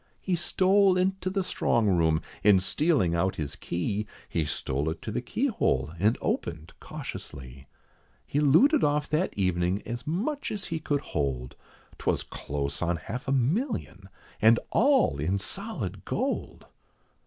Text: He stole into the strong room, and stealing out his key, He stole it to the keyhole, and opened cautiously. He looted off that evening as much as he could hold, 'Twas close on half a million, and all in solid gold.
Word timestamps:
He 0.19 0.35
stole 0.35 0.97
into 0.97 1.29
the 1.29 1.43
strong 1.43 1.87
room, 1.87 2.23
and 2.43 2.59
stealing 2.59 3.13
out 3.13 3.35
his 3.35 3.55
key, 3.55 4.07
He 4.27 4.45
stole 4.45 4.89
it 4.89 4.99
to 5.03 5.11
the 5.11 5.21
keyhole, 5.21 5.93
and 5.99 6.17
opened 6.21 6.73
cautiously. 6.79 7.67
He 8.25 8.39
looted 8.39 8.83
off 8.83 9.07
that 9.11 9.31
evening 9.37 9.83
as 9.85 10.07
much 10.07 10.51
as 10.51 10.65
he 10.65 10.79
could 10.79 11.01
hold, 11.01 11.55
'Twas 11.99 12.23
close 12.23 12.81
on 12.81 12.95
half 12.97 13.27
a 13.27 13.31
million, 13.31 14.09
and 14.41 14.59
all 14.71 15.19
in 15.19 15.37
solid 15.37 16.03
gold. 16.03 16.65